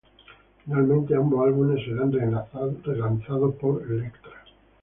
[0.65, 4.31] Finalmente ambos álbumes serían relanzados por Elektra.